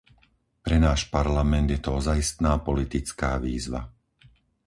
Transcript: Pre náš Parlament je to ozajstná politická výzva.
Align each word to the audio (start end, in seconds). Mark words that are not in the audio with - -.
Pre 0.65 0.77
náš 0.87 1.01
Parlament 1.15 1.67
je 1.73 1.77
to 1.83 1.89
ozajstná 2.01 2.53
politická 2.67 3.31
výzva. 3.45 3.81